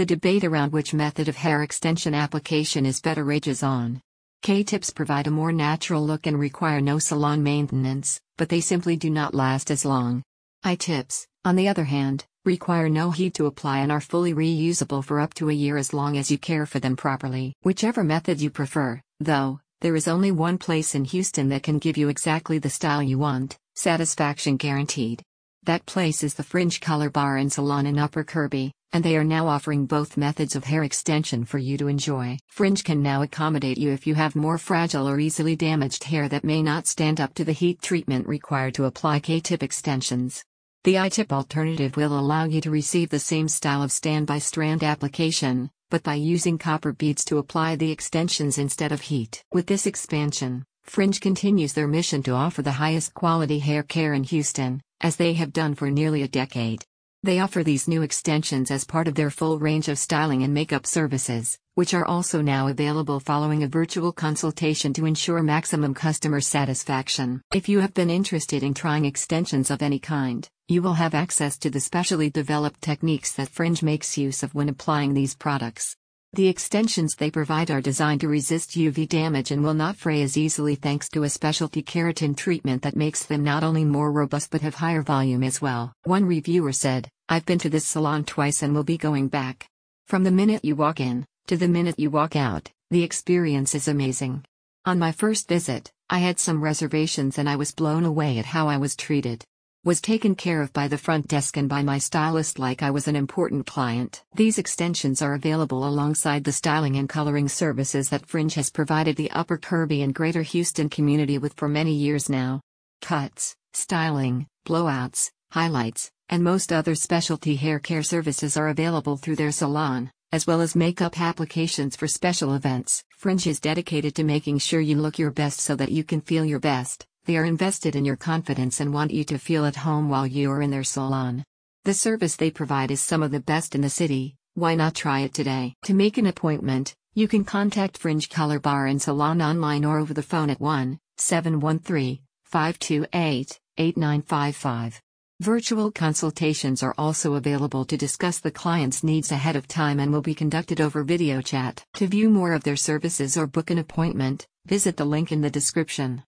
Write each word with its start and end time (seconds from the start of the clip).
The 0.00 0.06
debate 0.06 0.44
around 0.44 0.72
which 0.72 0.94
method 0.94 1.28
of 1.28 1.36
hair 1.36 1.62
extension 1.62 2.14
application 2.14 2.86
is 2.86 3.02
better 3.02 3.22
rages 3.22 3.62
on. 3.62 4.00
K-tips 4.40 4.88
provide 4.88 5.26
a 5.26 5.30
more 5.30 5.52
natural 5.52 6.02
look 6.02 6.26
and 6.26 6.40
require 6.40 6.80
no 6.80 6.98
salon 6.98 7.42
maintenance, 7.42 8.18
but 8.38 8.48
they 8.48 8.62
simply 8.62 8.96
do 8.96 9.10
not 9.10 9.34
last 9.34 9.70
as 9.70 9.84
long. 9.84 10.22
I-tips, 10.64 11.26
on 11.44 11.54
the 11.54 11.68
other 11.68 11.84
hand, 11.84 12.24
require 12.46 12.88
no 12.88 13.10
heat 13.10 13.34
to 13.34 13.44
apply 13.44 13.80
and 13.80 13.92
are 13.92 14.00
fully 14.00 14.32
reusable 14.32 15.04
for 15.04 15.20
up 15.20 15.34
to 15.34 15.50
a 15.50 15.52
year 15.52 15.76
as 15.76 15.92
long 15.92 16.16
as 16.16 16.30
you 16.30 16.38
care 16.38 16.64
for 16.64 16.80
them 16.80 16.96
properly. 16.96 17.52
Whichever 17.60 18.02
method 18.02 18.40
you 18.40 18.48
prefer, 18.48 19.02
though, 19.18 19.60
there 19.82 19.96
is 19.96 20.08
only 20.08 20.32
one 20.32 20.56
place 20.56 20.94
in 20.94 21.04
Houston 21.04 21.50
that 21.50 21.62
can 21.62 21.78
give 21.78 21.98
you 21.98 22.08
exactly 22.08 22.56
the 22.56 22.70
style 22.70 23.02
you 23.02 23.18
want, 23.18 23.58
satisfaction 23.74 24.56
guaranteed. 24.56 25.22
That 25.64 25.84
place 25.84 26.24
is 26.24 26.32
the 26.32 26.42
Fringe 26.42 26.80
Color 26.80 27.10
Bar 27.10 27.36
and 27.36 27.52
Salon 27.52 27.84
in 27.84 27.98
Upper 27.98 28.24
Kirby, 28.24 28.72
and 28.92 29.04
they 29.04 29.16
are 29.16 29.24
now 29.24 29.46
offering 29.46 29.86
both 29.86 30.16
methods 30.16 30.56
of 30.56 30.64
hair 30.64 30.82
extension 30.82 31.44
for 31.44 31.58
you 31.58 31.78
to 31.78 31.88
enjoy. 31.88 32.38
Fringe 32.48 32.82
can 32.82 33.02
now 33.02 33.22
accommodate 33.22 33.78
you 33.78 33.92
if 33.92 34.06
you 34.06 34.14
have 34.14 34.34
more 34.34 34.58
fragile 34.58 35.08
or 35.08 35.20
easily 35.20 35.56
damaged 35.56 36.04
hair 36.04 36.28
that 36.28 36.44
may 36.44 36.62
not 36.62 36.86
stand 36.86 37.20
up 37.20 37.34
to 37.34 37.44
the 37.44 37.52
heat 37.52 37.80
treatment 37.80 38.26
required 38.26 38.74
to 38.74 38.84
apply 38.84 39.20
K-tip 39.20 39.62
extensions. 39.62 40.44
The 40.82 40.98
I-tip 40.98 41.32
alternative 41.32 41.96
will 41.96 42.18
allow 42.18 42.44
you 42.44 42.60
to 42.62 42.70
receive 42.70 43.10
the 43.10 43.18
same 43.18 43.48
style 43.48 43.82
of 43.82 43.92
strand 43.92 44.26
by 44.26 44.38
strand 44.38 44.82
application, 44.82 45.70
but 45.90 46.02
by 46.02 46.14
using 46.14 46.56
copper 46.56 46.92
beads 46.92 47.24
to 47.26 47.38
apply 47.38 47.76
the 47.76 47.90
extensions 47.90 48.58
instead 48.58 48.90
of 48.90 49.02
heat. 49.02 49.44
With 49.52 49.66
this 49.66 49.86
expansion, 49.86 50.64
Fringe 50.84 51.20
continues 51.20 51.74
their 51.74 51.86
mission 51.86 52.22
to 52.22 52.32
offer 52.32 52.62
the 52.62 52.72
highest 52.72 53.12
quality 53.14 53.58
hair 53.58 53.82
care 53.82 54.14
in 54.14 54.24
Houston, 54.24 54.80
as 55.00 55.16
they 55.16 55.34
have 55.34 55.52
done 55.52 55.74
for 55.74 55.90
nearly 55.90 56.22
a 56.22 56.28
decade. 56.28 56.84
They 57.22 57.38
offer 57.38 57.62
these 57.62 57.86
new 57.86 58.00
extensions 58.00 58.70
as 58.70 58.84
part 58.84 59.06
of 59.06 59.14
their 59.14 59.28
full 59.28 59.58
range 59.58 59.88
of 59.88 59.98
styling 59.98 60.42
and 60.42 60.54
makeup 60.54 60.86
services, 60.86 61.58
which 61.74 61.92
are 61.92 62.06
also 62.06 62.40
now 62.40 62.68
available 62.68 63.20
following 63.20 63.62
a 63.62 63.68
virtual 63.68 64.10
consultation 64.10 64.94
to 64.94 65.04
ensure 65.04 65.42
maximum 65.42 65.92
customer 65.92 66.40
satisfaction. 66.40 67.42
If 67.52 67.68
you 67.68 67.80
have 67.80 67.92
been 67.92 68.08
interested 68.08 68.62
in 68.62 68.72
trying 68.72 69.04
extensions 69.04 69.70
of 69.70 69.82
any 69.82 69.98
kind, 69.98 70.48
you 70.66 70.80
will 70.80 70.94
have 70.94 71.14
access 71.14 71.58
to 71.58 71.68
the 71.68 71.80
specially 71.80 72.30
developed 72.30 72.80
techniques 72.80 73.32
that 73.32 73.50
Fringe 73.50 73.82
makes 73.82 74.16
use 74.16 74.42
of 74.42 74.54
when 74.54 74.70
applying 74.70 75.12
these 75.12 75.34
products. 75.34 75.96
The 76.32 76.46
extensions 76.46 77.16
they 77.16 77.28
provide 77.28 77.72
are 77.72 77.80
designed 77.80 78.20
to 78.20 78.28
resist 78.28 78.76
UV 78.76 79.08
damage 79.08 79.50
and 79.50 79.64
will 79.64 79.74
not 79.74 79.96
fray 79.96 80.22
as 80.22 80.36
easily 80.36 80.76
thanks 80.76 81.08
to 81.08 81.24
a 81.24 81.28
specialty 81.28 81.82
keratin 81.82 82.36
treatment 82.36 82.82
that 82.82 82.94
makes 82.94 83.24
them 83.24 83.42
not 83.42 83.64
only 83.64 83.84
more 83.84 84.12
robust 84.12 84.52
but 84.52 84.60
have 84.60 84.76
higher 84.76 85.02
volume 85.02 85.42
as 85.42 85.60
well. 85.60 85.92
One 86.04 86.24
reviewer 86.24 86.72
said, 86.72 87.08
I've 87.28 87.46
been 87.46 87.58
to 87.58 87.68
this 87.68 87.84
salon 87.84 88.22
twice 88.22 88.62
and 88.62 88.72
will 88.72 88.84
be 88.84 88.96
going 88.96 89.26
back. 89.26 89.66
From 90.06 90.22
the 90.22 90.30
minute 90.30 90.64
you 90.64 90.76
walk 90.76 91.00
in, 91.00 91.26
to 91.48 91.56
the 91.56 91.66
minute 91.66 91.98
you 91.98 92.10
walk 92.10 92.36
out, 92.36 92.70
the 92.90 93.02
experience 93.02 93.74
is 93.74 93.88
amazing. 93.88 94.44
On 94.84 95.00
my 95.00 95.10
first 95.10 95.48
visit, 95.48 95.90
I 96.08 96.20
had 96.20 96.38
some 96.38 96.62
reservations 96.62 97.38
and 97.38 97.48
I 97.48 97.56
was 97.56 97.72
blown 97.72 98.04
away 98.04 98.38
at 98.38 98.46
how 98.46 98.68
I 98.68 98.76
was 98.76 98.94
treated 98.94 99.44
was 99.82 100.02
taken 100.02 100.34
care 100.34 100.60
of 100.60 100.70
by 100.74 100.86
the 100.88 100.98
front 100.98 101.26
desk 101.26 101.56
and 101.56 101.66
by 101.66 101.82
my 101.82 101.96
stylist 101.96 102.58
like 102.58 102.82
I 102.82 102.90
was 102.90 103.08
an 103.08 103.16
important 103.16 103.66
client. 103.66 104.22
These 104.34 104.58
extensions 104.58 105.22
are 105.22 105.32
available 105.32 105.88
alongside 105.88 106.44
the 106.44 106.52
styling 106.52 106.96
and 106.96 107.08
coloring 107.08 107.48
services 107.48 108.10
that 108.10 108.26
Fringe 108.26 108.52
has 108.54 108.68
provided 108.68 109.16
the 109.16 109.30
Upper 109.30 109.56
Kirby 109.56 110.02
and 110.02 110.14
Greater 110.14 110.42
Houston 110.42 110.90
community 110.90 111.38
with 111.38 111.54
for 111.54 111.66
many 111.66 111.94
years 111.94 112.28
now. 112.28 112.60
Cuts, 113.00 113.56
styling, 113.72 114.46
blowouts, 114.66 115.30
highlights, 115.50 116.10
and 116.28 116.44
most 116.44 116.74
other 116.74 116.94
specialty 116.94 117.56
hair 117.56 117.78
care 117.78 118.02
services 118.02 118.58
are 118.58 118.68
available 118.68 119.16
through 119.16 119.36
their 119.36 119.50
salon, 119.50 120.10
as 120.30 120.46
well 120.46 120.60
as 120.60 120.76
makeup 120.76 121.18
applications 121.18 121.96
for 121.96 122.06
special 122.06 122.52
events. 122.52 123.02
Fringe 123.16 123.46
is 123.46 123.58
dedicated 123.58 124.14
to 124.14 124.24
making 124.24 124.58
sure 124.58 124.80
you 124.80 124.96
look 124.96 125.18
your 125.18 125.30
best 125.30 125.58
so 125.58 125.74
that 125.74 125.90
you 125.90 126.04
can 126.04 126.20
feel 126.20 126.44
your 126.44 126.60
best. 126.60 127.06
They 127.30 127.36
are 127.36 127.44
invested 127.44 127.94
in 127.94 128.04
your 128.04 128.16
confidence 128.16 128.80
and 128.80 128.92
want 128.92 129.12
you 129.12 129.22
to 129.26 129.38
feel 129.38 129.64
at 129.64 129.76
home 129.76 130.08
while 130.08 130.26
you 130.26 130.50
are 130.50 130.60
in 130.60 130.72
their 130.72 130.82
salon. 130.82 131.44
The 131.84 131.94
service 131.94 132.34
they 132.34 132.50
provide 132.50 132.90
is 132.90 133.00
some 133.00 133.22
of 133.22 133.30
the 133.30 133.38
best 133.38 133.76
in 133.76 133.82
the 133.82 133.88
city, 133.88 134.34
why 134.54 134.74
not 134.74 134.96
try 134.96 135.20
it 135.20 135.32
today? 135.32 135.74
To 135.84 135.94
make 135.94 136.18
an 136.18 136.26
appointment, 136.26 136.96
you 137.14 137.28
can 137.28 137.44
contact 137.44 137.98
Fringe 137.98 138.28
Color 138.28 138.58
Bar 138.58 138.86
and 138.86 139.00
Salon 139.00 139.40
online 139.40 139.84
or 139.84 140.00
over 140.00 140.12
the 140.12 140.24
phone 140.24 140.50
at 140.50 140.60
1 140.60 140.98
713 141.18 142.18
528 142.46 143.60
8955. 143.78 145.00
Virtual 145.38 145.92
consultations 145.92 146.82
are 146.82 146.96
also 146.98 147.34
available 147.34 147.84
to 147.84 147.96
discuss 147.96 148.40
the 148.40 148.50
client's 148.50 149.04
needs 149.04 149.30
ahead 149.30 149.54
of 149.54 149.68
time 149.68 150.00
and 150.00 150.12
will 150.12 150.20
be 150.20 150.34
conducted 150.34 150.80
over 150.80 151.04
video 151.04 151.40
chat. 151.40 151.84
To 151.94 152.08
view 152.08 152.28
more 152.28 152.54
of 152.54 152.64
their 152.64 152.74
services 152.74 153.36
or 153.36 153.46
book 153.46 153.70
an 153.70 153.78
appointment, 153.78 154.48
visit 154.66 154.96
the 154.96 155.04
link 155.04 155.30
in 155.30 155.42
the 155.42 155.48
description. 155.48 156.24